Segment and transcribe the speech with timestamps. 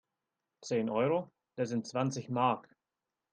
[0.61, 1.29] Zehn Euro?
[1.57, 2.67] Das sind zwanzig Mark!